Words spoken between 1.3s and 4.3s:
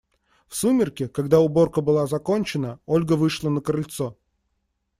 уборка была закончена, Ольга вышла на крыльцо.